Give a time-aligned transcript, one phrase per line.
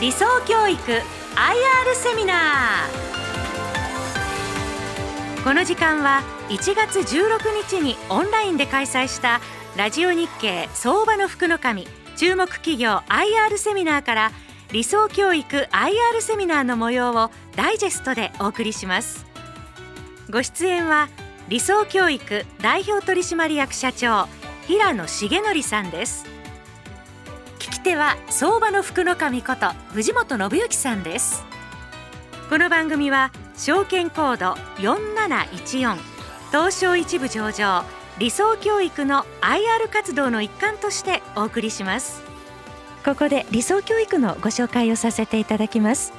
[0.00, 1.02] 理想教育 IR
[1.94, 5.44] セミナー。
[5.44, 9.40] この時間は1月16日にオンラインで開催した
[9.76, 11.86] ラジオ日経相場の福の神
[12.16, 14.32] 注目企業 IR セミナーから
[14.72, 19.24] 理想教育 IR セミナーの模様をダイジェストでお送りします。
[20.28, 21.08] ご出演は
[21.48, 24.26] 理想教育代表取締役社長
[24.66, 26.33] 平野重則さんです。
[27.64, 31.46] 聞き手は相場の福の神こと藤本信之さんです。
[32.50, 34.52] この番組は証券コード
[34.82, 35.96] 4714
[36.50, 37.86] 東証一部上場
[38.18, 42.22] 理想教育の IR 活動の一環としてお送りします。
[43.02, 46.12] ここで理想教育のご紹介をさせていただきます。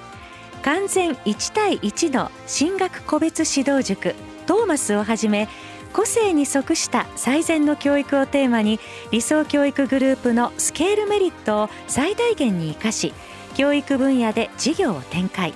[0.63, 4.15] 完全1対1の進学個別指導塾
[4.47, 5.47] トーマスをはじめ
[5.95, 8.81] 個性に即した最善の教育をテーマに
[9.11, 13.13] 理想教育グループのスケールメリットを最大限に生かし
[13.55, 15.53] 教育分野で事業を展開。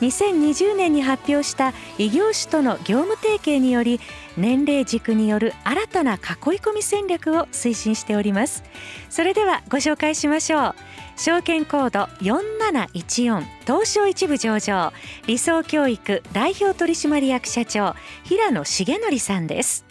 [0.00, 4.00] 2020年に発表した異業種との業務提携により
[4.36, 6.20] 年齢軸による新たな囲い
[6.58, 8.64] 込み戦略を推進しております。
[9.10, 10.74] それではご紹介しましょう。
[11.16, 14.92] 証券コード4714東証一部上場
[15.26, 19.84] 理想教育代表取締役社長平野重則さんです。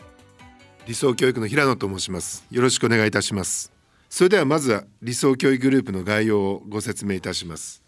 [0.86, 2.46] 理想教育の平野と申します。
[2.52, 3.72] よろしくお願いいたします。
[4.10, 7.83] それではまずは理想教育グループの概要をご説明いたします。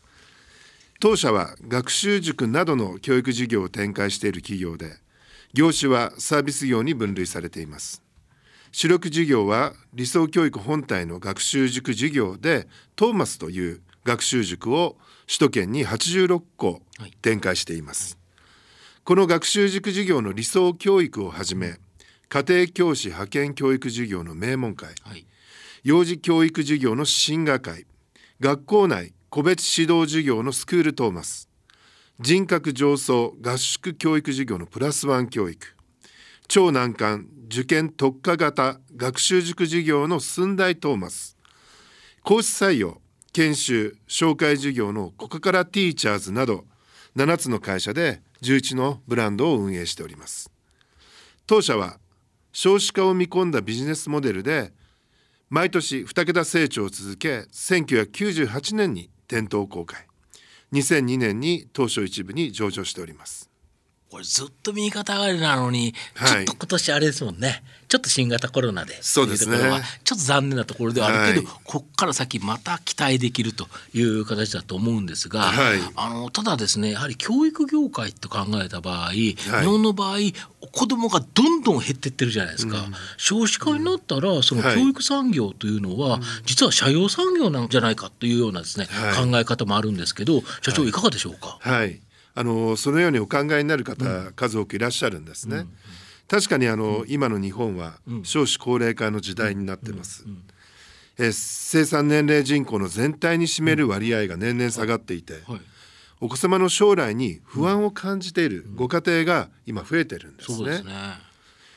[0.99, 4.93] 当社は学習塾などの教育事業を展開している企業で
[5.53, 8.01] 業種はサービス業に分類されています。
[8.71, 16.81] 主力事業は理想教育本体の学習塾事業でトーマスという学習塾を首都圏に86校
[17.21, 18.17] 展開しています、
[19.05, 21.75] この学習塾事業の理想教育をはじめ
[22.27, 25.25] 家庭教師派遣教育事業の名門会、はい、
[25.83, 27.85] 幼児教育事業の進学会
[28.41, 31.49] 学校内個別指導事業のスクールトーマス。
[32.21, 35.75] 人格上層合宿教育事業のプラスワン教育。
[36.47, 41.35] 超難関受験特化型学習塾事業の寸大トーマス。
[42.23, 43.01] 講師採用
[43.33, 46.63] 研修紹介事業のコカカラティーチャーズなど
[47.17, 50.49] 7つの会社で11のブランドを運営しております。
[51.45, 51.97] 当社は
[52.53, 54.71] 少子化を見込んだビジネスモデルで
[55.49, 60.07] 毎年2桁成長を続け1998年に店頭公開。
[60.73, 63.49] 2002年に東証一部に上場しております。
[64.15, 67.61] これずっと右肩上がりなのに、ちょっと今年あれですもんね。
[67.89, 68.97] ちょっと新型コロナで。
[69.03, 69.57] そうですね。
[70.05, 80.17] ちょっと残念なところではあるけど、はい、ここから先また期待できるという形だと思うんですが、はい、あのただですねやはり教育業界と考えた場合、はい、日本の場合
[80.71, 91.99] 子供がどんどん減ってってるじゃないですか、うん、少子化になったらその教育産業というのは、実は社用産業なんじゃないかというようなですね、考え方もあるんですけど社長いかがでしょうか、はい
[92.35, 95.57] あのそのようにお考えになる方、うん、数多くいらっしゃるんですね。
[95.57, 95.69] うん、
[96.27, 100.25] 確かにあの、うん、今の日本は少子高齢化の時代になってます。
[101.17, 105.61] え生産年齢人口の全体に占める割合が年々下がっていて、はい、
[106.19, 110.83] お子様の将来に不安を感じているご家庭が今増えてるんですね。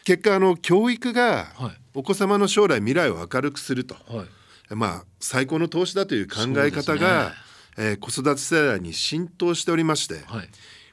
[0.05, 1.53] 結果あの教育が
[1.95, 7.33] お子様の将来未来を明るくすると、はい、まあ最高の投資だという考え方が
[7.79, 10.49] えー、子育て世代に浸透しておりまして、はい、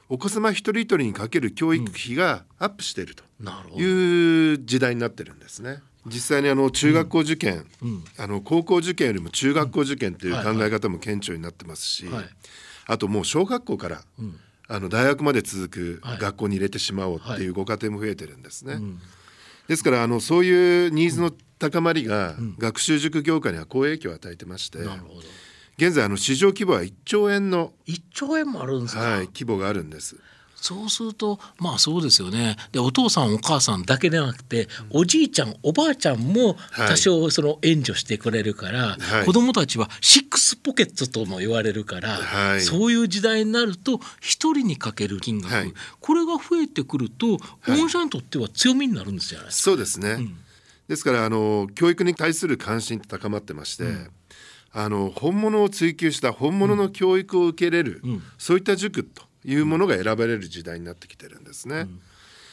[0.08, 3.24] お子様一人一人にかける教育費がアップしていると
[3.76, 5.80] いう時代になってるんですね。
[6.06, 12.14] 実際にあの中学校受験、うん、あの高校受験よりも中学校受験という考え方も顕著になってますし、はい。
[12.14, 12.28] はい、
[12.86, 18.78] あともう小学校から、うん、あの大学まで続く学校に入れてしまおうっていうご家庭も増えてるんですね。
[19.66, 24.78] ですからあのそういうニーズの高まりが学習塾業界には好影響を与えてまして、
[25.76, 30.16] 現在あの市場規模は1兆円の1兆円もあるんですか、はい、規模があるんです。
[30.56, 32.56] そうするとまあそうですよね。
[32.72, 49.62] でお父さんお母さんだけでなくて、おじいちゃんおばあちゃんも多少その援助してくれるから、はい、子供たちはシックスポケットとも言われるから、はい、そういう時代になると一人にかける金額、はい、これが増えてくると御社にとっては強みになるんですじゃないですか。
[49.70, 50.36] そうですね、うん、
[50.88, 54.10] ですからあの教育に対する関心って高まってまして、うん
[54.78, 61.76] あの本物を追求した本物の教育を受けれる、うん、そういった塾というものが選ばれる時代になってきてるんですね。
[61.76, 62.00] うん、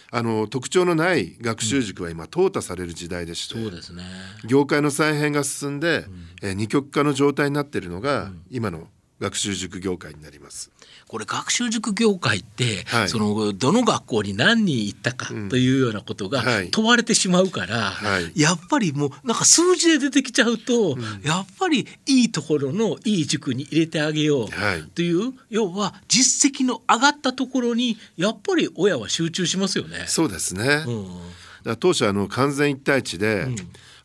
[0.09, 3.63] あの特徴のない学習塾は今淘汰される時代でして、ね、
[4.47, 6.05] 業界の再編が進んで、
[6.41, 8.87] うん、え二極化の状態になっているのが、今の
[9.19, 10.71] 学習塾業界になります。
[11.07, 24.50] これ学習塾業界って、はい、そのどの学校に何人行ったかというようなことが問われてしまうから、はい、やっぱりもうなんか数字で出てきちゃうと、うん、やっぱりいいところのいい塾に入れてあげよう
[24.95, 30.06] という、はい、要は実績の上がったところにやっぱり親は集中しますよね。
[30.07, 30.83] そうですね、
[31.66, 33.56] うん、当初あの完全一対地で、うん、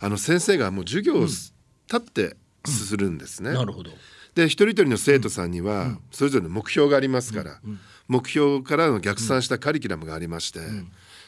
[0.00, 1.52] あの先生がもう授業を立
[1.96, 3.52] ってするんですね。
[3.52, 3.90] なるほど
[4.38, 7.60] で一人一人の生徒さんにはそれぞれの目標がありますから、
[8.06, 10.60] 目標からの逆算したカリキュラムがありまして、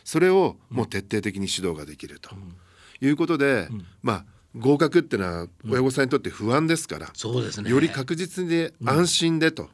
[0.04, 2.30] それをもう徹底的に指導ができると。
[3.02, 3.68] いうことで、
[4.02, 4.24] まあ
[4.56, 9.68] 合格っていうのは親御さんにとって不安ですから、そうですね、より確実で安心でと、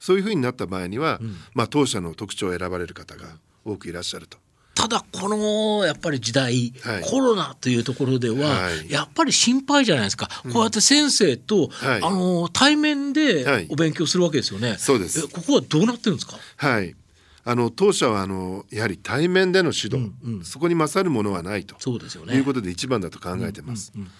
[0.00, 1.20] そういうふうになった場合には、
[1.54, 4.38] まあ、当社の特徴を選ばれる方が多くいらっしゃると
[4.82, 14.74] ただこのやっぱり時代、はい、コロナというところでは、やっぱり心配じゃないですか、うん、こうやって先生と、はい、あの対面でお勉強するわけですよね。
[14.78, 15.28] そうです。
[15.28, 16.36] ここはどうなってるんですか？
[16.56, 16.96] はい。
[17.44, 21.76] あの当社はあのやはり対面での指導、うんうん、そこに勝るものはないと。
[21.78, 23.92] そうですよ、ね、いうことで一番だと考えてます。
[23.94, 24.12] うんうんうん、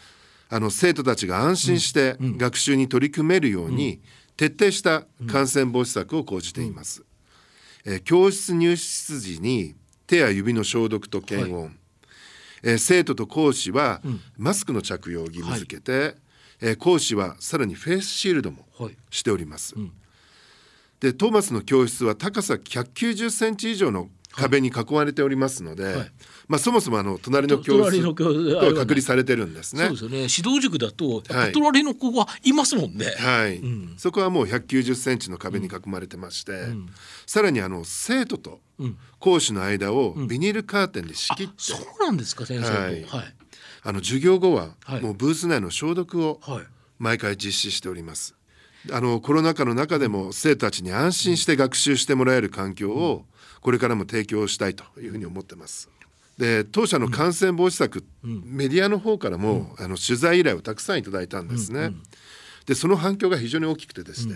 [0.48, 4.00] あの生徒たちが安心して学習に取り組めるように、
[4.36, 7.02] 徹底した感染防止策を講じています。
[7.84, 9.74] えー、教室入室時に
[10.06, 11.72] 手や指の消毒と検温、はい、
[12.62, 14.00] えー、生徒と講師は
[14.36, 16.14] マスクの着用を義務付けて、はい、
[16.60, 18.66] えー、講師はさらにフェイスシールドも
[19.10, 19.74] しております。
[19.74, 19.92] はいうん、
[21.00, 26.12] でトーマスの教室は高さ190センチ以上の壁に囲まれておりますので、はい、
[26.48, 29.84] まあ、そもそもあの隣の教室と隔離されてるんですね。
[29.84, 30.16] そうですよね。
[30.16, 33.06] 指導塾だと隣の子はいますもんね。
[33.18, 36.86] はい、うん、そこはもう190センチの壁に囲まれてまして、うん、
[37.26, 38.60] さらにあの生徒と
[39.18, 43.34] 講師の間をビニールカーテンで仕切って、そうなんですか先生、はい、はい、
[43.82, 44.70] あの授業後は
[45.02, 46.40] もうブース内の消毒を
[46.98, 48.34] 毎回実施しております。
[48.90, 53.26] あのコロナ禍の中でも生徒たちに安心して学習してもらえる環境を
[53.62, 55.88] これからも提供したいというふうに思ってます。
[56.36, 61.92] で当社の感染防止策、うん、メディアの方からも、うん、あの取材依頼をたくさんいただいたんですね。
[62.66, 64.34] でその反響が非常に大きくてですね、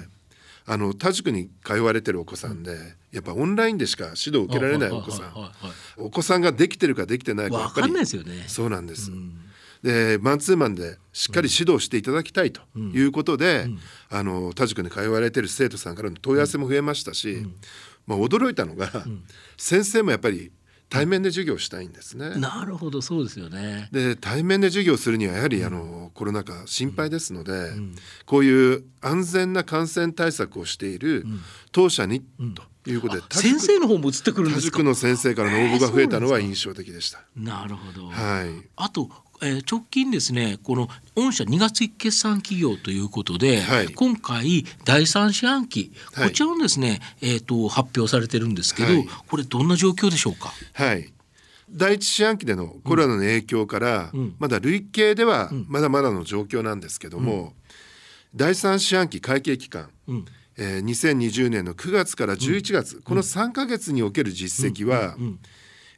[0.68, 2.76] うん、あの他塾に通われてるお子さんで、
[3.12, 5.32] やっぱオンラインでしか指導を受けられないお子さん、
[5.96, 8.04] お子さんができてるかできてないかやっぱり、ね、
[8.46, 9.10] そうなんです。
[9.82, 13.68] でマンツーマンでしっかり指導していただきたいということで、
[14.10, 17.46] あの他塾に通われてる生徒さんからの問い合わせも増えましたし、
[18.06, 19.24] まあ、驚いたのが、うん、
[19.56, 20.52] 先生もやっぱり
[20.88, 22.36] 対面で授業したいんですね。
[22.36, 23.88] なるほどそうですよね。
[23.90, 31.26] で対面で授業するにはやはり、あのコロナ禍心配ですので、うん、こういう安全な感染対策をしている
[31.72, 32.22] 当社に、
[32.84, 34.84] ということで先生の方も移ってくるんですか？
[34.84, 37.24] の先生からの応募が増えたのは印象的でした。
[37.34, 38.06] なるほど。
[38.06, 38.68] はい。
[38.76, 39.10] あと
[39.42, 50.52] えー、直近ですねこの御社2月決算企業ということで、はい、今回第三四半期こちらをですね、はい、えーと、発表されてるんですけど、はい、これどんな状況でしょうか？
[50.72, 51.12] はい。
[51.68, 57.50] 第一四半期でのコロナの影響から、うん、まだ累計ではまだまだの状況なんですけども、うん、
[58.36, 60.24] 第三四半期会計期間、うん。
[60.58, 65.14] えー、2020年の9月から11月、この3か月における実績は、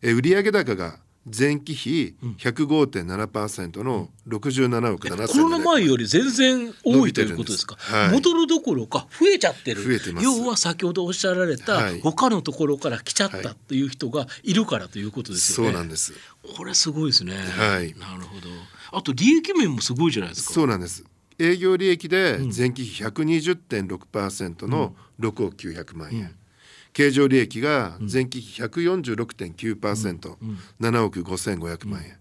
[0.03, 0.99] えー、売上高が
[1.37, 9.83] 前期比105.7%の67億7千コロナ前より全然多いということですか、はい、戻るどころか増えちゃってる。
[10.23, 16.13] 要は先ほどおっしゃられた、はい、他のところから来ちゃったという人がいるからということですよね、そうなんです。
[16.57, 17.35] これすごいですね。
[17.37, 17.95] はい。
[17.99, 18.49] なるほど。
[18.93, 20.55] あと利益面もすごいじゃないですか。
[20.55, 21.05] そうなんです。
[21.39, 26.31] 営業利益で前期比120.6%の6億900万円、うん
[26.93, 32.17] 経常利益が前期比146.9%、うん、7億5500万円、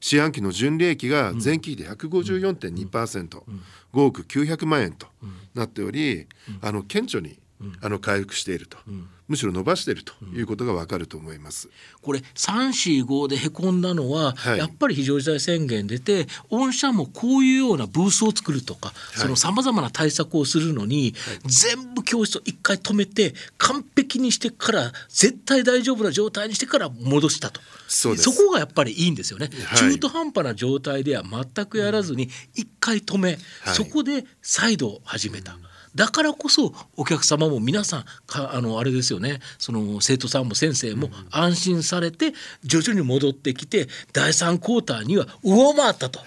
[0.00, 5.06] 四半期の純利益が前期比で154.2%、うん、5億900万円と
[5.54, 6.26] なっており、
[6.62, 7.38] あの顕著に
[7.80, 8.78] あの回復していると、
[9.26, 11.70] むしろ伸ばしているということがわかると思います。
[12.02, 27.60] これ三四五でへこんだのは、はい、やっぱり非常事態宣言出て御社もこういうようなブースを作るとか、はい、そのさまざまな対策をするのに、はい、全部教室を一回止めて完璧にしてから絶対大丈夫な状態にしてから戻したと。
[27.88, 33.38] そこがやっぱりいいんですよね、中途半端な状態では全くやらずに一回止め、
[33.72, 35.54] そこで再度始めた。
[35.54, 39.40] うんだからこそお客様も皆さんかあのあれですよね。
[39.58, 42.32] その生徒さんも先生も安心されて
[42.64, 46.20] 徐々に戻ってきて第3クォーターには上回ったと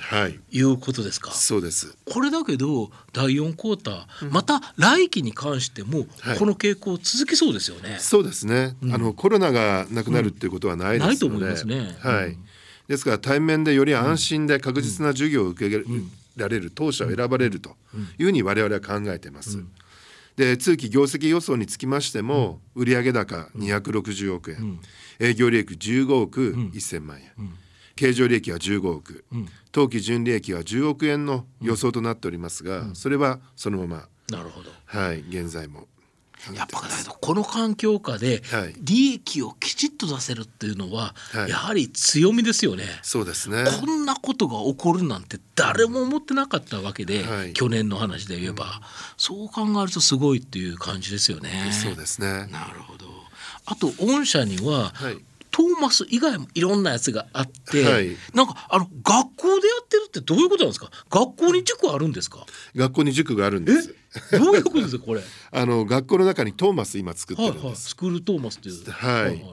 [0.52, 0.62] い。
[0.62, 1.96] うことですか、はい、そうです。
[2.06, 6.06] これだけど第4クォーター、また来期に関しても
[6.38, 12.38] この傾向続きそうですよね、はい、そうですね、うん、あのコロナがなくなるっていうことはないですので、うん、ないと思いますね、はい、
[12.88, 15.84] ですから対面でより安心で確実な授業を受け
[16.38, 17.76] られる当社を選ばれると
[18.18, 19.64] いうふうに我々は考えてます。
[20.36, 24.80] で通期業績予想につきましても、売上高260億円、
[25.20, 27.32] 営業利益15億1000万円、
[27.96, 29.26] 経常利益は15億、
[29.72, 34.10] 当期純利益は10億円の予想となっておりますが、それはそのまま。
[34.30, 35.88] なるほど、はい、現在も
[36.54, 38.42] やっぱだけどこの環境下で
[38.80, 41.14] 利益をきちっと出せるっていうのは
[41.48, 42.86] やはり強みですよね。
[43.02, 43.66] そうですね。
[43.82, 48.72] こんなことが起こるなんて誰も思ってなかったわけで、はい、去年の話で言えば、うん、
[49.18, 51.70] そう考えるとすごいっていう感じですよね。
[51.72, 52.48] そうですね。
[52.52, 53.08] なるほど。
[53.66, 55.18] あと御社には、はい
[55.58, 60.92] トーマス以外もいろんなやつがあって、はい、なんかあの学校でやってるってどういうことなんですか？
[61.10, 62.46] 学校に塾あるんですか？
[62.76, 63.96] 学校に塾があるんです。
[64.34, 65.22] どういうことですかこれ？
[65.52, 68.92] あの学校の中にトーマス今作ってるんです、はいはい、スクールトーマスっていう。
[68.92, 69.44] はい、はいはい、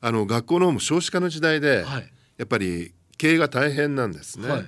[0.00, 4.66] あの学校の方も少子化の時代で、はい、やっぱり経営が大変なんですね、はい、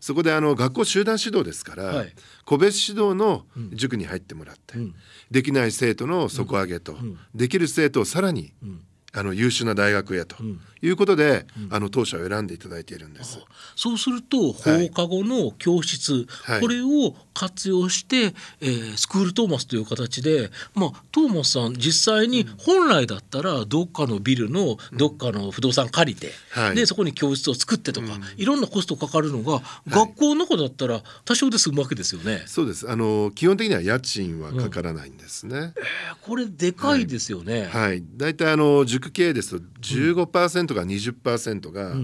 [0.00, 2.12] そこであの学校集団指導ですから、はい、
[2.44, 4.94] 個別指導の塾に入ってもらって、うん、
[5.30, 8.84] できない生徒の底上げと、うん、できる生徒をさらに、うん
[9.14, 10.36] あの優秀な大学へと。
[10.82, 13.38] いうことで、うん、あの当社を選んでいただいているんです。
[13.76, 26.32] そうすると放課後の教室、はい、これを活用して、えー、スクールトーマスという形で、まあ、トーマスさん実際に本来だったらどっかのビルのどっかの不動産借りて、
[26.68, 32.42] うん、でそこに教室を作ってとか、うん、いろんなコストかかるのが、学校の中だったら多少で済むわけですよね。
[32.46, 32.90] そうです。
[32.90, 35.56] あの基本的には家賃はかからないんですね。
[35.56, 35.72] うん、えー、
[36.20, 37.68] これでかいですよね。
[37.70, 41.94] はい、大、体、あの塾経営ですと15%か20%が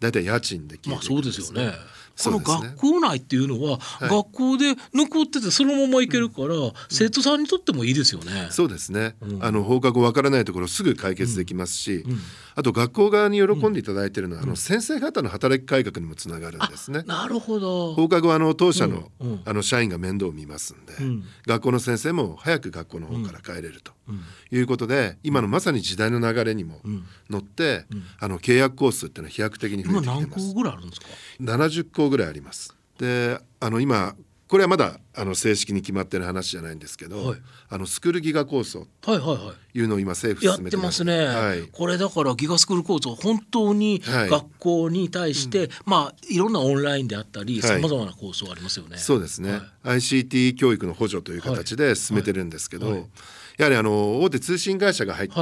[0.00, 1.72] 大体家賃で、ね、まあそうですよね。
[2.22, 8.48] この学校内っていうのは、はい、学校で残っててそのまま行けるから、うん、生徒さんにとってもいいですよね。
[8.50, 9.16] そうですね。
[9.20, 12.18] うん、あの放課後わからないところすぐ解決できますし、うん、
[12.54, 17.02] あと学校側に喜んでいただいているのは、あの先生方の働き改革にもつながるんですね。
[17.06, 17.94] なるほど。
[17.94, 19.10] 放課後あの当社の、
[19.44, 20.94] あの社員が面倒を見ますんで、
[21.46, 23.92] 学校の先生も早く学校の方から帰れると
[24.50, 26.80] いうことで、今のまさに時代の流れにも
[27.30, 27.86] 乗って、
[28.20, 30.18] あの契約コースっていうのは飛躍的に増えてきてます。
[30.18, 31.06] 今何校ぐらいあるんですか
[31.40, 32.74] ？70校ぐらいあります。
[32.98, 34.14] であの今
[34.52, 37.38] これはまだあの正式に決まってる話じゃないんですけど、はい、
[37.70, 39.14] あのスクールギガ構想と
[39.72, 41.04] いうのを今政府進めてます。
[41.04, 48.98] ね、はい、これだからギガスクール構想本当に学校に対して、はい、まあいろんなオンラインであったりさまざまな構想ありますよね。
[48.98, 53.08] そうですね、ICT 教育の補助という形で進めてるんですけど、
[53.56, 55.34] やはりあの大手通信会社が入って、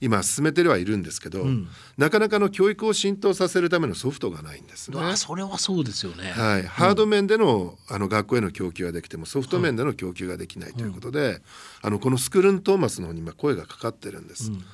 [0.00, 4.98] 今進めてはいるんですけど、うん、なかなかの教育を浸透させるためのソフトがないんですね。
[5.00, 6.30] あそれはそうですよね。
[6.30, 11.42] はい、ハード面でのあの学校への供給ができてもソフト面での供給ができないということで、はい、
[11.82, 14.50] あのこのスクールントーマスの方に今声がかかってるんです。
[14.50, 14.64] うん、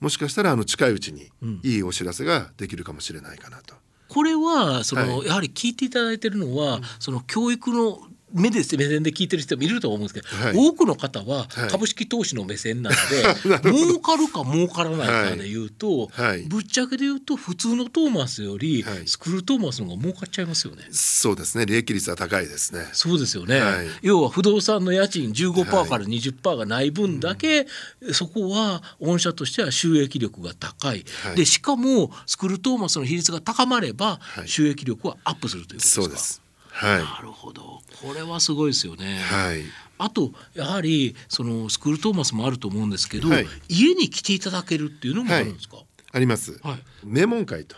[0.00, 1.30] もしかしたらあの近いうちに
[1.62, 3.74] いいお知らせができるかもしれないかなと。
[4.08, 7.98] これはその、はい、やはり聞いていただいているのは、その教育の
[8.32, 20.84] 目で目線で聞いてる人もいると思うんですけど、はい、多くの方は株式投資の目線なので、 はい、儲かるか儲からないかで言うと、はい、ぶっちゃけで言うと普通のトーマスよりスクールトーマスの方が儲かっちゃいますよね。
[20.90, 21.66] そうですね。
[21.66, 22.88] 利益率は高いですね。
[22.92, 23.60] そうですよね。
[24.02, 27.66] 要は不動産の家賃15%から20%がない分だけ、
[28.12, 31.04] そこは御社としては収益力が高い。
[31.36, 36.02] でしかもスクールトーマスの比率が高まれば収益力はアップするということですか？
[36.02, 36.41] そうです
[36.72, 37.80] はい、なるほど。
[38.02, 39.18] これはすごいですよね。
[39.18, 39.62] はい、
[39.98, 47.76] あとやはりそのスクールトーマスもあると思うんですけど、はい、家に来ていただけるっていうのもあるんですか、はい、あります、はい、名門会と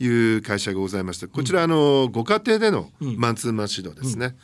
[0.00, 4.34] いう会社がございましてこちらあのご家庭でのマンツーマン指導ですね、うん、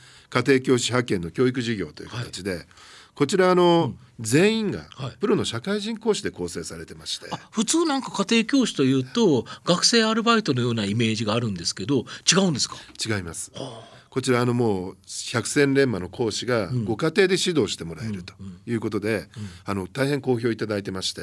[0.42, 2.66] 家庭教師派遣の教育事業という形で、
[3.16, 3.98] こちらあの、うん。
[4.18, 4.80] 全員が
[5.20, 12.76] プロの社会人講師で構成されてまして、はい、普通なんか家庭教師というと学生アルバイトのようなイメージがあるんですけど違うんですか？
[13.06, 13.96] 違います、はあ。
[14.08, 14.96] こちらあのもう
[15.34, 18.32] 百戦錬磨の講師がご家庭で指導してもらえると
[18.64, 19.26] いうことで、
[19.66, 21.20] あの大変好評いただいてまして、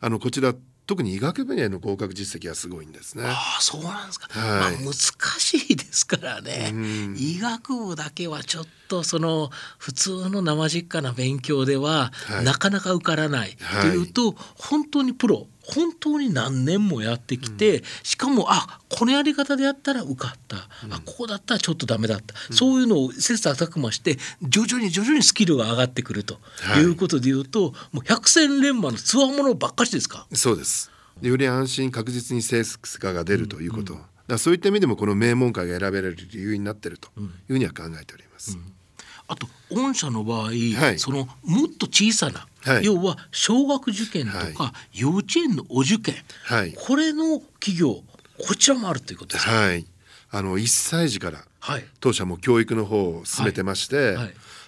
[0.00, 0.54] あのこちら
[0.92, 3.24] 特に医学部への合格実績はすごいんですね。
[3.26, 4.28] あそうなんですか。
[4.38, 6.74] はい、まあ難しいですからね。
[7.16, 12.12] 医学部だけはちょっとその普通の生実家な勉強では、
[12.44, 26.38] なかなか受からない、はい、というと本当にプロ本当に何年もやってきて、うん、しかもあこのやり方でやったら受かった、うん、あここだったらちょっとダメだった、うん、そういうのを切磋琢磨して徐々に徐々にスキルが上がってくると
[26.78, 26.92] い。
[26.92, 30.26] うことでいうと、はい、もう百戦錬磨のつわものばっかりですか？
[30.34, 30.90] そうです。
[31.20, 32.62] より安心確実に成
[32.98, 38.58] 果が出るということ、だそういった意味でもこの名門会が選べられる理由になっているというふうには考えております。
[39.32, 48.04] あと御社の場合、はい、そのもっと小さなはい、要は小学受験とか幼稚園のお受験、はい、これの企業
[48.46, 49.84] こちらもあるということですはい。
[50.30, 51.44] あの1歳児から
[52.00, 54.16] 当社も教育の方を進めてまして、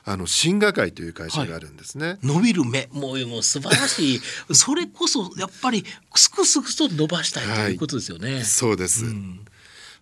[0.05, 2.07] あの進学会という会社があるんですね。
[2.07, 2.89] はい、伸びる目。
[2.93, 4.21] もうもう素晴らしい。
[4.53, 8.45] それこそやっぱりすくすくと伸ばしたいということですよね。
[8.45, 9.41] そうです、うん、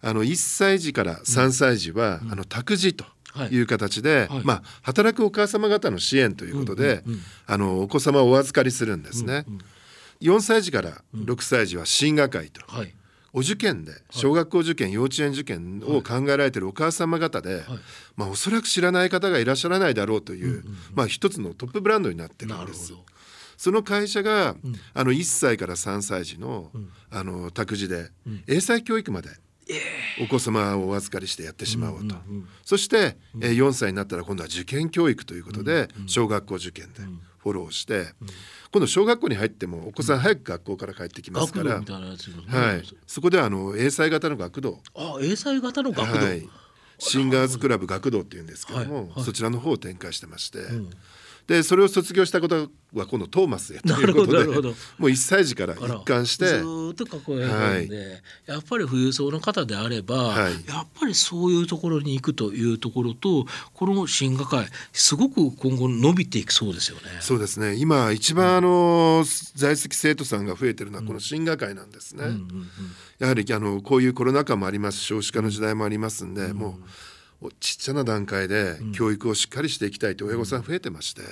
[0.01, 3.05] あの1歳児から3歳児は、うん、あの託児と
[3.51, 3.59] い。
[3.59, 9.45] う形で、はい、まあ、働くお母様方の支援ということで、うんうんうん、あのお子様をお預かりするんですね。
[9.49, 9.61] うんうん、
[10.21, 12.61] 4歳児から6歳児は進学会と。
[12.67, 12.95] はい。
[13.35, 17.65] お受験で小学校受験、幼稚園受験を考えられているお母様方で、はい、
[18.15, 22.93] まあ、おそらく知らない方がいらっしゃらないだろうという、うんうんうん、まあ、一つのトップブランドになってるんです。
[23.57, 26.71] その会社が、うん、あの1歳から3歳児の,、
[27.11, 28.11] あの託児で、
[28.47, 29.31] 英才教育まで
[30.21, 32.15] お子様をお預かりしてやってしまおうと、
[32.65, 37.01] そして、えー、4歳になったら今度は受験教育ということで、小学校受験で
[37.39, 38.07] フォローして、
[38.71, 44.81] 今度小学校に入ってもお子さん早く学校から帰ってきますから、はい、そこではあの英才型の学童。
[44.95, 46.49] あ英才型の学童、はい、
[46.99, 50.61] シンガーズクラブ学童っていうんですけども、そちらの方を展開してまして、
[51.53, 56.47] でそれを卒業したことは今度トーマスへということでもう1歳児から一貫して。
[56.47, 67.03] ずっと囲えるんで、はい、やっぱり富裕層の方であれば、はい、やっぱりそういうところに行くというところとこの進学会すごく今後伸びていくそうですよね。
[67.21, 67.77] そうですね。
[67.77, 72.25] 今一番あの、うん、在籍生徒さんが増えてるのはこの進学会なんですね。
[73.19, 76.85] やはりあのこういうコロナ禍もあります少子化の時代もありますんで、うん、もう
[77.61, 81.23] ちっちゃな段階で教育をしっかりしていきたいと親御さん増えてまして、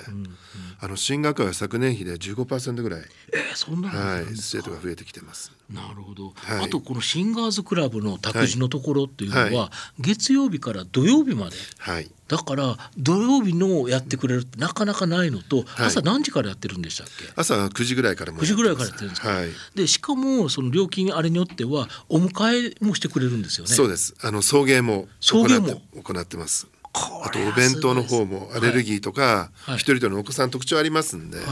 [0.79, 3.01] あの進学は昨年比で15%ぐらい、
[3.33, 5.51] えー、そんなはい、生徒が増えてきてます。
[5.73, 17.31] なるほど、はい、あとこのシンガーズクラブの託児のところっていうのは、はい、月曜日から土曜日まで、はい、だから土曜日のやってくれるってなかなかないのと、朝何時からやってるんでしたっけ？
[17.35, 23.73] 朝9時ぐらいからも9時ぐらいからやってるんですか、はい、でしかもその料金あれによってはお迎えもしてくれるんですよね。
[23.73, 24.15] そうです。
[24.21, 25.81] あの送迎も送迎も？
[26.03, 26.67] 行ってます。
[26.93, 31.45] あとお弁当の方もアレルギーとか一、はい、人とのお子さん特徴ありますんで、はい、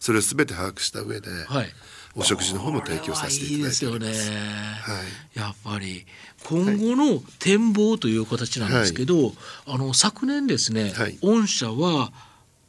[0.00, 1.68] それを全て把握した上で、はい、
[2.16, 4.10] お食事の方も提供させていただいております。
[4.10, 4.40] いいですよね、
[4.80, 5.02] は
[5.36, 6.06] い、やっぱり
[6.44, 9.34] 今後の展望という形なんですけど、はい、
[9.66, 12.12] あの昨年ですね、はい、御社は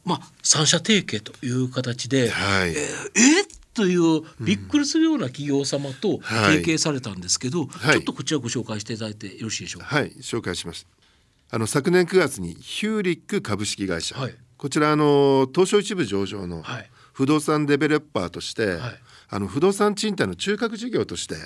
[0.04, 2.82] まあ三社提携という形で、はい、えー、え
[3.74, 9.96] というびっくりするような企業様と提携されたんですけど、はい、ちょっとこちらご紹介していただいてよろしいでしょうか？
[9.96, 10.86] はい、紹介します。
[11.50, 16.62] あの昨年9月にヒューリック株式会社、はい、こちらあの東証一部上場の
[17.12, 18.98] 不動産デベロッパーとして、はい、
[19.32, 21.36] あの不動産賃貸の中核事業として、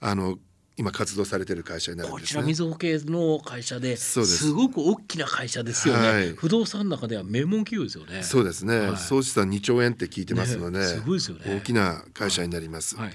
[0.00, 0.36] あの
[0.76, 4.26] 今活動されている会社になるんです、ね、こちらみずほ系の会社です。
[4.26, 8.24] すごく大きな会社ですよね、はい、不動産の中では名門企業ですよね。
[8.24, 11.44] そうですね、はい、総資産2兆円って聞いてますので、ね、すごいですよね。
[11.54, 13.12] 大きな会社になります、はい。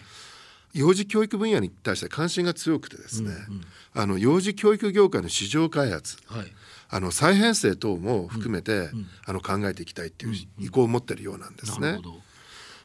[0.73, 3.61] 幼児教育分野に対して関心が強くてですね、うんうん、
[3.95, 6.45] あの幼児教育業界の市場開発、はい、
[6.89, 11.99] あの再編成等も含めて、うんうん、あの考えていきたいっていう意向を持ってるようなんですね。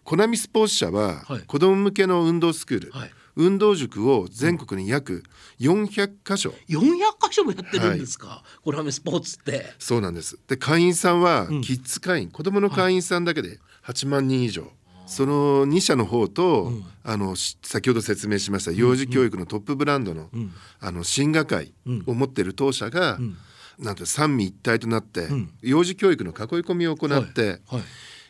[0.04, 5.22] コナミスポーツ社は、はい、子ども向けの運動スクール、はい、運動塾を全国に約
[5.60, 9.72] 400箇所、うん、400箇所もやってるんですか、はい、コナミスポーツって。
[9.78, 10.38] そうなんです。
[10.46, 12.30] で会員さんは、キッズ会員。
[12.30, 14.70] 子どもの会員さんだけで8万人以上、
[15.06, 20.28] その2社の方と、うん、あの先ほど説明しました幼児教育のトップブランドの,、
[20.80, 21.72] あの進学会
[22.06, 23.18] を持っている当社が、
[23.78, 25.28] なんて三位一体となって、
[25.62, 27.60] 幼児教育の囲い込みを行って、はい。
[27.66, 27.82] はい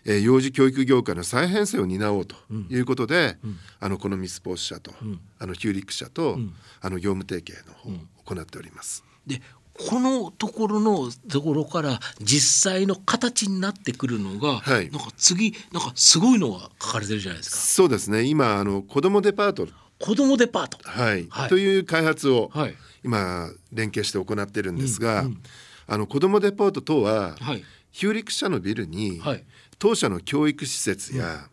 [0.05, 2.37] えー、幼児教育業界の再編成を担おうと
[2.69, 9.05] いうことで、うん、あのこのミスポーツ社と、うん、あのヒューリック社と、うん、あの業務提携の方を行っております。
[9.27, 9.41] で
[9.89, 17.57] このところのところから実際の形になってくるのが、はい、なんか次なんかすごいのが書かれてるじゃないですか。
[17.57, 18.25] そうですね。
[18.25, 19.69] 今あの子どもデパート。
[19.99, 25.43] 子どもデパート、はい、はい、という開発を、はい、今連携して行ってるんですが、うんうん、
[25.93, 29.45] あの子どもデパート等は、はい、ヒューリック社のビルに、はい、
[29.81, 31.49] 当社の教育施設や、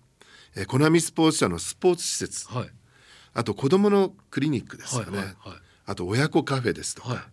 [0.55, 2.69] うん、えコナミスポーツ社のスポーツ施設、はい、
[3.33, 7.29] あと子どものクリニックですよね、はいはいはい、あと親子カフェですとか、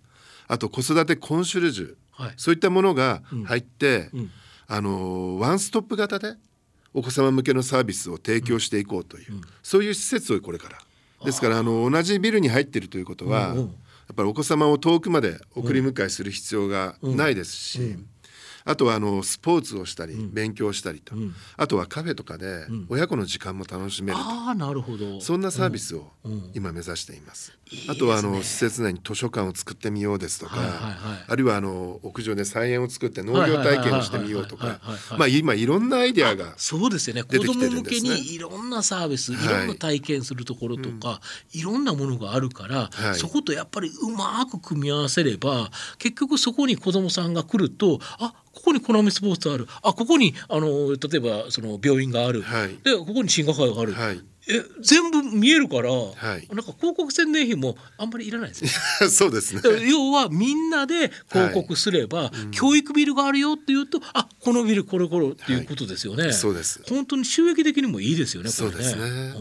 [0.48, 4.30] あと子育てコンシュルジュ、はい、そういったものが入って、うん、
[4.66, 6.36] あのワンストップ型で
[6.94, 10.78] お子様向けのサービスを提供していこうという、うん、そういう施設をこれから。
[11.24, 13.54] ですからあの同じビルに入っているということは、
[14.08, 17.96] やっぱりお子様を遠くまで送り迎えする必要がないですし、
[18.66, 21.14] あとはあのスポーツをしたり、勉強したりと、
[21.56, 25.20] あとはカフェとかで親子の時間も楽しめると、あなるほど。
[25.20, 26.12] そんなサービスを
[26.54, 27.56] 今目指しています。
[27.88, 30.54] あとはあの施設内に図書館を作ってみようですとか、
[31.26, 34.80] あるいはあの屋上で菜園を作って農業体験をしてみようとか、
[35.18, 37.22] まあ今いろんなアイデアがそうですよね。
[37.22, 39.36] 子供向けにいろんなサービス、い。
[39.36, 41.20] ろんな体験するところとか、
[41.52, 49.66] いろんなものがあるから、そことやっぱりうまく組み合わせれば結局そこに子供さんが来るとあここにコナミスポーツある。
[49.82, 58.64] あここにあの例えばその病院がある、はい、でここに進学会がある、はい、え全部見えるから、はい、なんか広告宣伝費もあんまりいらないです。
[58.64, 58.70] ね。
[59.08, 59.62] そうですね。
[59.88, 66.24] 要はみんなで広告すれば、はいうん、教育ビルがあるよっていうと、あこのビルこれこれっていうことですよね。
[66.24, 66.82] はい、そうです。
[66.88, 68.50] 本当に収益的にもいいですよね。
[68.50, 69.34] そうですね。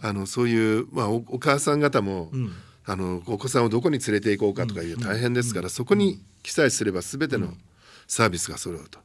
[0.00, 2.52] あのそういうまあおお母さん方も、うん、
[2.84, 7.52] あのお子さんをどこに連れて行こうかとかいう大変ですから、そこに記載すればすべての
[8.06, 8.98] サービスが揃うと。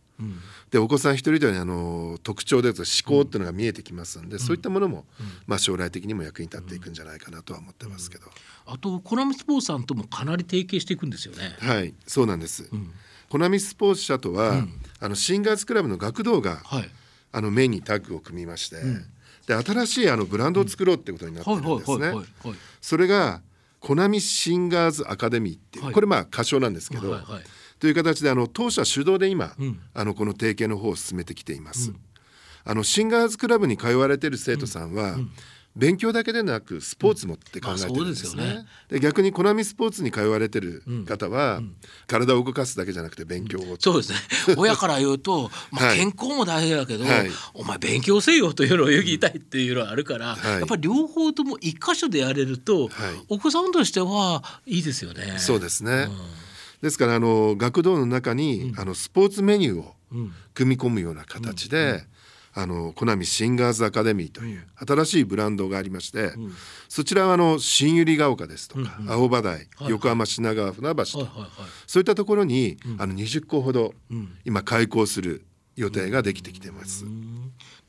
[0.69, 5.05] でお子さん一人であの特徴で思考っていうのが見えてきますんで、そういったものも、
[5.47, 8.27] まあ、将来的にも役に立っていくんじゃないかなとは思ってますけど、
[8.67, 11.55] あとコナミスポーツさんともかなり提携していくんですよね。
[11.59, 12.69] はいそうなんです、
[13.29, 14.65] コナミスポーツ社とは、
[14.99, 16.89] あのシンガーズクラブの学童が、はい、
[17.31, 18.77] あのメインにタッグを組みまして、
[19.47, 22.13] で新しいあのブランドを作ろうってことになってるんですね。
[22.79, 23.41] それが
[23.79, 27.43] コナミシンガーズアカデミーっていう、これまあ仮称なんですけど、はいはい
[27.81, 31.89] という形であの当社主導で今、うん、あのこの提携の方を進めてきています。
[31.89, 31.97] うん、
[32.63, 35.17] あのシンガーズクラブに通われている生徒さんは、
[35.75, 38.43] 勉強だけでなくスポーツもって考えてるんですね。
[38.43, 44.19] うんまあ、で、ね、逆にコナミスポーツに通われてる方は、うん、体を動かすだけじゃなくて勉強を、うん、そうですね。
[44.57, 52.89] 親から言うと、まあ、健康も大事だけど、はい、お前勉強せよというのを言いたいっていうのはあるから、はい、やっぱり両方とも一箇所でやれると、はい、
[53.29, 55.37] お子さんとしてはいいですよね。
[55.39, 56.09] そうですね。
[56.81, 59.95] ですからあの学童の中に、あのスポーツメニューを
[60.53, 62.03] 組み込むような形で、
[62.53, 66.33] あのコナミシンガーズアカデミーという新しいブランドがありまして、
[66.89, 71.29] そちらはあの新百合ヶ丘ですとか、青葉台、横浜品川船橋と、
[71.87, 73.93] そういったところに、あの20個ほど、
[74.43, 75.45] 今開校する
[75.77, 77.05] 予定ができてきてます。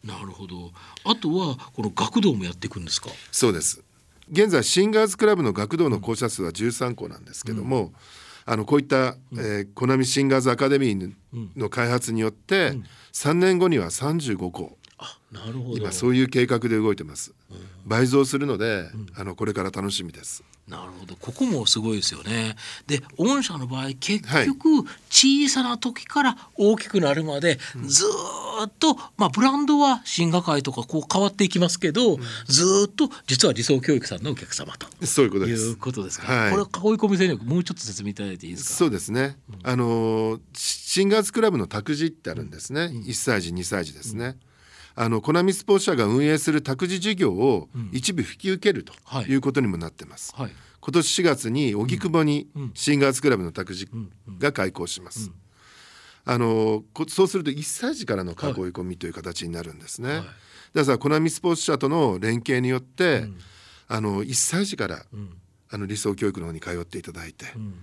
[0.04, 0.72] なるほど。
[1.04, 3.08] あとはこの学童もやっていくんですか？
[3.30, 3.82] そうです。
[4.30, 7.92] 現在シンガーズクラブの学童の校舎数は13校なんですけども、
[8.44, 11.12] あのこういった、うん、えー、コナミシンガーズアカデミー
[11.56, 14.76] の開発によって、うん、3年後には35校
[15.30, 15.78] なるほど。
[15.78, 20.44] 今そういう計画で動いてます、うん、倍増するので、あのこれから楽しみです。
[20.68, 21.16] なるほど。
[21.16, 22.56] ここもすごいですよね。
[22.86, 28.04] で御社の場合結局、小さな時から大きくなるまで、ず
[28.66, 34.86] っと、まあ、ブランドは進学会とかこう変わっていきますけど、うん、ずっと実は理想教育さんのお客様と。
[35.06, 35.62] そういうことです。
[35.62, 38.74] いうことですか、はい、これ囲い込み戦略もうちょっと説明いただいていいですか？
[38.74, 44.36] そうですね、うん、あのシンガーズクラブの託児ってあるんですね、うん、1歳児2歳児ですね、うん
[44.94, 49.34] あのコナミスポーツ社が運営する託児事業を一部引き受けるとい。
[49.34, 50.32] うことにもなってます。
[50.34, 50.46] はい。
[50.46, 53.88] はい今年4月に荻窪にシンガーズクラブの託児
[54.40, 55.30] が開校します。
[56.24, 58.36] あのそうすると1歳児からの囲い
[58.70, 60.08] 込みという形になるんですね。
[60.08, 60.24] はい、
[60.74, 63.38] だからコナミスポーツ社との連携によって、うん、
[63.88, 65.36] あの1歳児から、うん、
[65.70, 67.74] あの理想教育の方に通っていただいて、うん、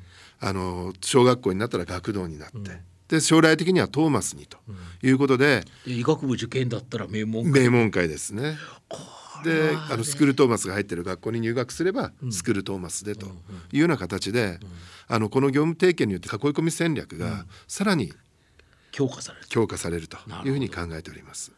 [0.42, 2.82] あの小学校になったら学童になって。
[3.10, 4.58] で将来的にはトーマスにと
[5.02, 8.58] いうことで、医学部受験だったら名門名門会ですね。
[9.44, 13.26] であのスクールトーマスが入ってる学校に入学すれば、スクールトーマスでと
[13.72, 14.60] いうような形で、
[15.08, 18.14] あのこの業務提携によって囲い込み戦略がさらに
[18.92, 19.48] 強化される。
[19.50, 21.52] 強化されるというふうに考えております。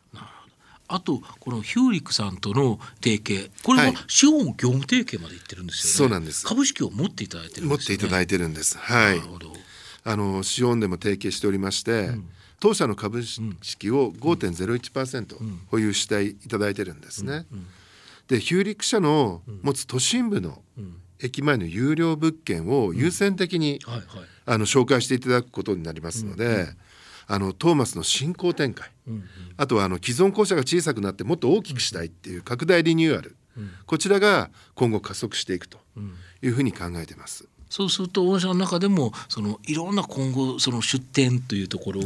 [0.87, 3.51] あとこのヒューリックさんとの提携。
[3.63, 6.45] これは資本業務提携までいってるんですよね、そうなんです。
[6.45, 8.77] 株式を持っていただいてるんです、ね、持っていただいてるんです。
[8.77, 9.21] はい
[10.03, 12.29] あの資本でも提携しておりまして、うん。
[12.61, 15.35] 当社の株式を5.01%
[15.67, 17.47] 保有していただいてるんですね。
[18.27, 20.61] でヒューリック社の持つ都心部の
[21.19, 23.79] 駅前の有料物件を優先的に、
[24.45, 26.67] あの紹介していただくことになりますので、
[27.25, 28.91] あのトーマスの新興展開、
[29.57, 33.35] あとはあの既存校舎が小さくなってもっと大きくしたいっていう拡大リニューアル、
[33.87, 35.79] こちらが今後加速していくと
[36.43, 37.47] いうふうに考えてます。
[37.71, 42.03] そうすると御社の中でもそのいろんな今後その出店というところを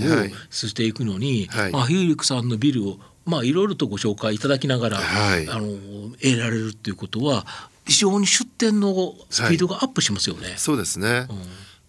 [0.51, 5.69] していくのに、はい、まあ、ヒューリックさんのビルをまあいろいろとご紹介いただきながら、はい、あの
[6.21, 7.47] 得られるっていうことは
[7.87, 10.49] 非常に出店のスピードがアップしますよね。
[10.49, 11.37] はい、そうですね、うん、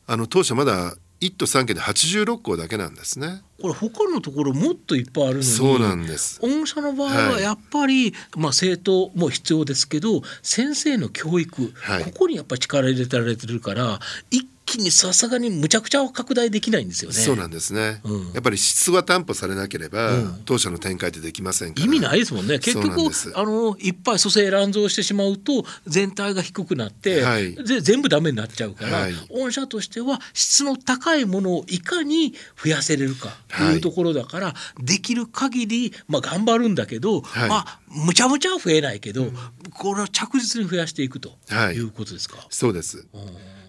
[0.06, 3.42] あの当社まだ1都3県で86校だけなんですね。
[3.60, 6.40] これ他のところもっといっぱいあるのにそうなんです。
[6.40, 13.98] 御社の場合はやっぱり、はい、まあ生徒も必要ですけど先生の教育、はい、ここにやっぱり力入れてられてるから
[14.30, 17.16] 一気にさすがにむちゃくちゃ拡大できないんですよね。
[17.16, 18.00] そうなんですね。
[18.04, 22.58] うん、やっぱり質が担保されなければ、うん、当社の展開ってできません意味ないですもんね。
[22.58, 33.36] 結局あのいっぱい蘇生乱造してしまうと全体が低くなって、はい、全部ダメになっちゃうから、はい、御社としては質の高いものをいかに増やせれるか。
[33.45, 33.76] とい。
[33.78, 39.34] うところだから、はい、できる限りまあ頑張るんだけど、まあむちゃむちゃは増えないけど、うん、
[39.72, 41.38] これを着実に増やしていくと
[41.72, 41.78] い。
[41.78, 42.46] うことですか？
[42.50, 43.06] そうです。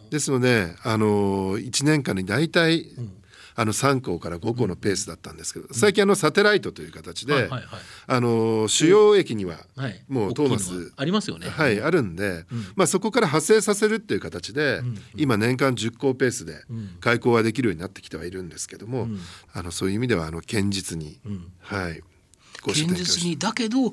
[0.10, 3.12] ですので、あの1年間に大体、うん、
[3.60, 7.50] あの3校から5校のペースだったんですけど、最近あのサテライトという形で、
[8.06, 9.58] あの主要駅には
[10.08, 11.50] もうトーマス、ありますよね。
[11.50, 14.84] はい、あるんで、まあそこから派生させるっていう形で、
[15.16, 16.66] 今年間10校ペースで
[17.00, 19.08] 開校はできるようになってきてはいるんですけども、
[19.54, 21.20] あのそういう意味ではあの堅実に、
[21.60, 22.04] はい。
[22.72, 23.92] 現実にだけどい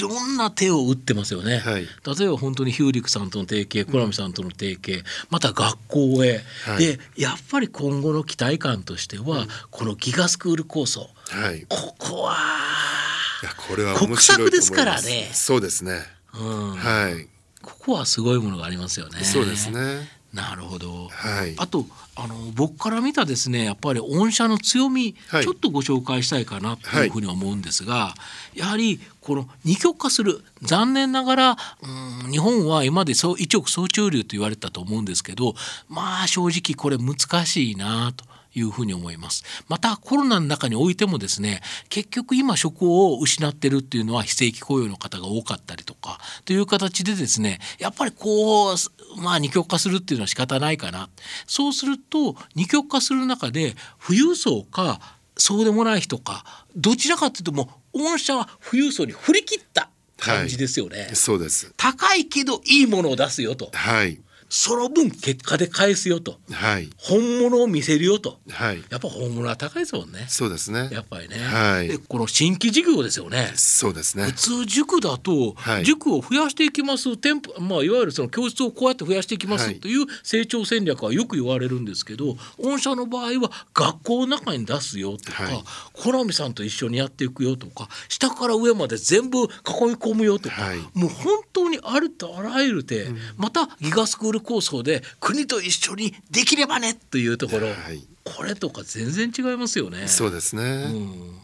[0.00, 12.34] ろんな手を打ってますよね、はい、例えば本当にヒューリックさんとの提携コラミさんとの提携また学校へ、はい、でやっぱり今後の期待感としては、うん、このギガスクール構想、はい、ここは
[13.42, 15.28] いやこれは国策ですからね。
[15.32, 16.00] そうですね、
[16.34, 17.28] うん、はい。
[17.62, 19.24] ここはすごいものがありますよね。
[19.24, 28.14] そうですねなるほど、はい、あとあの僕から見たですねやっぱり御社の強み、はい、ちょっとご紹介したいかなというふうに思うんですが、は
[28.54, 35.54] い、やはりこの二極化する残念ながらうん日本は今まで一億総中流と言われたと思うんですけど
[35.88, 38.24] まあ正直これ難しいなと。
[38.54, 39.44] いうふうに思います。
[39.68, 48.76] またコロナの中においてもですね結局今職を失ってるっていうのは非正規雇用の方が多かったりとかという形でですねやっぱりこう
[49.20, 51.08] まあ二極化するっていうのは仕方ないかな。
[51.46, 55.00] そうすると二極化する中で富裕層か
[55.36, 56.44] そうでもない人か
[56.76, 61.72] どちらかというともう御社は富裕層に振り切った感じですよね、はい、そうです。
[61.76, 70.26] 高いけどいいものを出すよと、はい、その分結果で返すよと、はい、本物を見せるよと、はい、やっぱ本物は高いですもんね。
[70.28, 70.88] そうですね。
[70.92, 73.52] やっぱりね、はい、でこの新規事業ですよね。
[73.56, 74.24] そうですね。
[74.24, 89.46] 普通塾だと、はい、塾を増やしていきます店舗、まあ、いわゆるその教室をこうやって増やしていきますという成長戦略はよく言われるんですけど御社の場合は学校の中に出すよとか、はい、コナミさんと一緒にやっていくよとか下から上まで全部囲い
[89.94, 90.56] 込むよとか、
[90.94, 100.08] もう本当にあるとあらゆる手、うん、またギガスクール構想で国と一緒にできればねというところ、はい、これとか全然違いますよね。
[100.08, 101.38] そうですね、うん、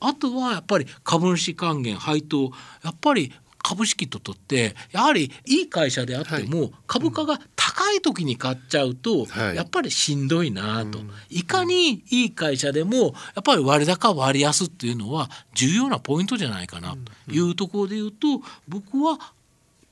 [0.00, 2.52] あとはやっぱり株主還元配当
[2.82, 3.32] やっぱり
[3.64, 10.98] 株式ととってやはりいい会社であっても、はい、株価が高い時に買っちゃうと、やっぱりしんどいなと、
[11.30, 16.94] いかにいい会社でもやっぱり割高割安っていうのは重要なポイントじゃないかな
[17.26, 19.18] というところで言うと僕は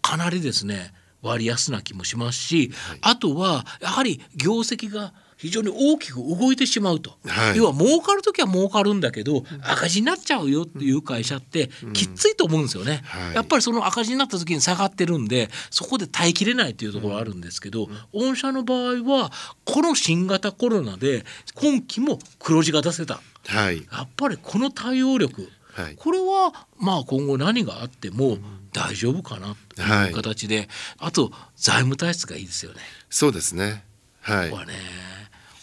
[0.02, 13.26] かなりですね割安な気もしますし、はい、あとはやはり業績が非常に大きく動いてしまうと、はい、要は儲かる時は儲かるんだけど赤字になっちゃうよっていう会社ってきついと思うんですよね、うん。
[13.26, 19.32] はい、やっぱりその赤字になった時に下がってるんでそこで耐えきれないっていうところあるんですけど、うん、御社の場合は
[19.64, 21.24] この新型コロナで
[21.56, 28.38] 今期も黒字が出せた、はい、やっぱりこの対応力はい、これはまあ今後何があっても
[28.72, 32.78] 大丈夫かなという形で、はい、あと財務体質がいいですよね。
[33.10, 33.84] そうですね。
[34.20, 34.50] はい。
[34.50, 34.74] はね、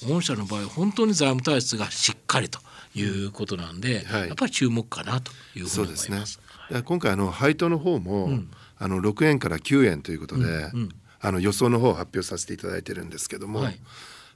[0.07, 2.59] 御社の場合本当に財務体質がしっかりと
[2.95, 6.39] いうことなんで、はい、やっぱり注目かなというふうに思います。
[6.67, 13.59] すね、今回あの配当の方も、うん、あの6円から9円ということで、うんうん、あの予想の方を発表させていただいてるんですけども。
[13.59, 13.79] はい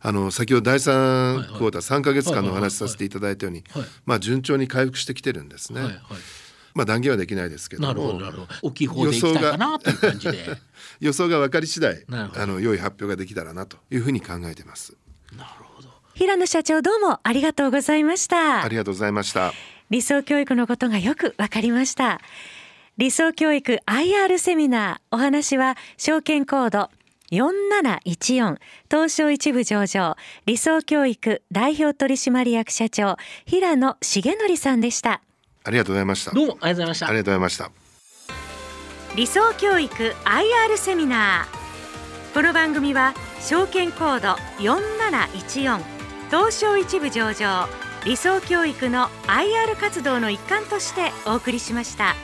[0.06, 3.63] あの先ほど第3クォーター3か月間のお話しさせていただいたように、
[4.06, 5.82] まあ、順調に回復してきてるんですね。
[5.82, 6.02] はいはい
[6.76, 10.58] まあ断言はできないですけどなるほど大きい方でいきたいかなという感じで。
[11.00, 14.98] 予想が 分かり次第あの良い発表ができたらなというふうに考えてます。
[15.38, 15.89] なるほど。
[16.16, 18.63] 平野社長どうもありがとうございました。
[18.63, 19.54] ありがとうございました。
[19.92, 22.20] 理想教育のことがよくわかりました。
[22.98, 26.89] 理想教育 IR セミナーお話は証券コード
[27.34, 28.58] 4714
[28.89, 30.15] 東証一部上場
[30.46, 35.22] 理想教育代表取締役社長平野重則さんでした。
[35.63, 36.32] ありがとうございました。
[36.32, 37.08] どうもありがとうございました。
[37.08, 37.72] ありがとうございました。
[39.15, 41.63] 理想教育 IR セミナー。
[42.34, 45.80] この番組は証券コード4714
[46.32, 47.67] 東証一部上場
[48.06, 52.15] 理想教育の IR 活動の一環としてお送りしました。